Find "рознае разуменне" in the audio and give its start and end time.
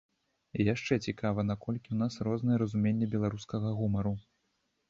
2.29-3.11